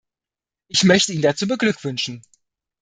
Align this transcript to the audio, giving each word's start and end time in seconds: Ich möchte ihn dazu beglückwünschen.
Ich 0.67 0.83
möchte 0.83 1.13
ihn 1.13 1.21
dazu 1.21 1.47
beglückwünschen. 1.47 2.23